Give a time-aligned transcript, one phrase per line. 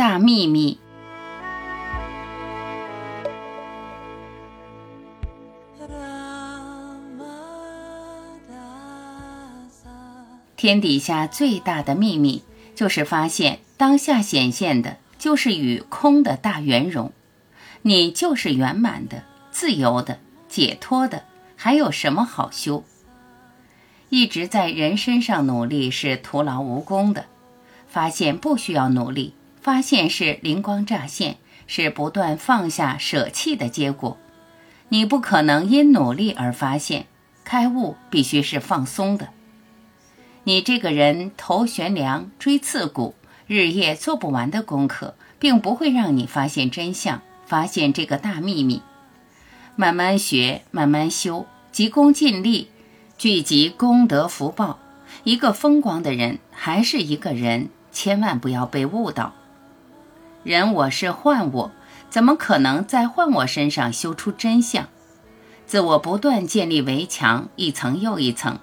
[0.00, 0.78] 大秘密。
[10.56, 12.42] 天底下最大的秘密，
[12.74, 17.12] 就是发现当下显现的，就是与空的大圆融。
[17.82, 21.24] 你就是圆满的、自由的、解脱的，
[21.56, 22.84] 还有什么好修？
[24.08, 27.26] 一直在人身上努力是徒劳无功的。
[27.86, 31.36] 发现不需要努力，发现是灵光乍现，
[31.66, 34.16] 是不断放下、舍弃的结果。
[34.88, 37.06] 你不可能因努力而发现
[37.44, 39.28] 开悟，必须是放松的。
[40.44, 43.14] 你这个人头悬梁、锥刺股，
[43.46, 48.82] 日夜做不完的功课，并不会让你发现真相，发现这个大秘密。
[49.76, 52.68] 慢慢学，慢慢修，急功近利，
[53.18, 54.78] 聚集功德福报。
[55.24, 59.34] 一个风光的人还是一个人，千万不要被误导。
[60.42, 61.70] 人我是幻我，
[62.08, 64.88] 怎么可能在幻我身上修出真相？
[65.66, 68.58] 自我不断建立围墙，一层又一层。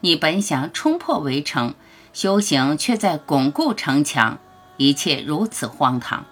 [0.00, 1.74] 你本想冲破围城，
[2.12, 4.38] 修行却在巩固城墙，
[4.76, 6.26] 一切如此荒唐。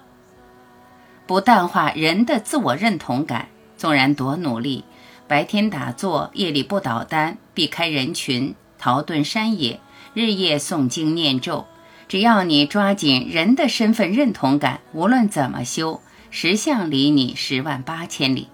[1.28, 4.84] 不淡化人的自我认同感，纵然多努力，
[5.28, 9.78] 白天打坐，夜里不倒单，避开人群，逃遁山野，
[10.12, 11.67] 日夜诵经念咒，
[12.09, 18.48] 只要你抓紧人的身份认同感，无论怎么修，实相离你十万八千里。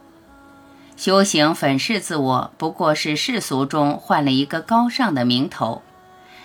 [0.96, 5.82] 修行粉饰自我，不过是世俗中换了一个高尚的名头。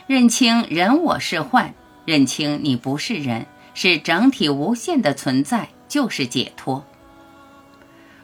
[0.07, 1.73] 认清人我是幻，
[2.05, 6.85] 认清你不是人，是整体无限的存在，就是解脱。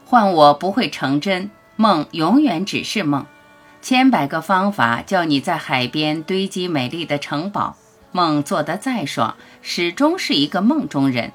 [0.03, 3.25] 幻我不会成真，梦永远只是梦。
[3.81, 7.75] 千百个方法叫你在海边堆积美丽的城堡，
[8.16, 11.33] 梦做得再爽，始终是一个梦中人。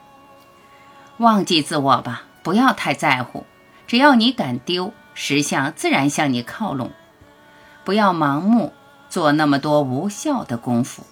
[1.18, 3.44] 忘记自我吧，不要太在乎。
[3.86, 6.90] 只要你敢丢，实相自然向你靠拢。
[7.84, 8.72] 不要盲目
[9.10, 11.04] 做那么多无效的功夫。